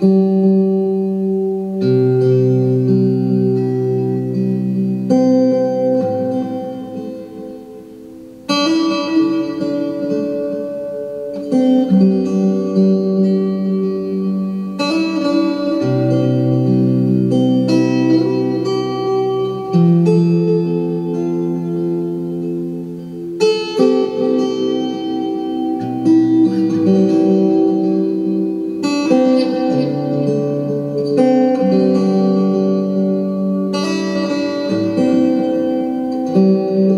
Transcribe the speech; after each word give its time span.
Mm-hmm. 0.00 0.27
Música 36.34 36.97